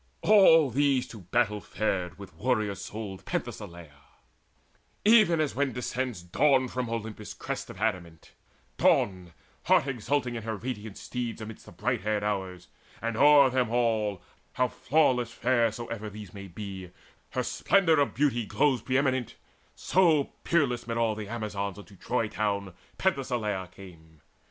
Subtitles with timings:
[0.23, 4.01] All these to battle fared with warrior souled Penthesileia:
[5.05, 8.31] even as when descends Dawn from Olympus' crest of adamant,
[8.79, 9.31] Dawn,
[9.65, 12.67] heart exultant in her radiant steeds Amidst the bright haired Hours;
[12.99, 16.89] and o'er them all, How flawless fair soever these may be,
[17.33, 19.35] Her splendour of beauty glows pre eminent;
[19.75, 24.21] So peerless amid all the Amazons Unto Troy town Penthesileia came.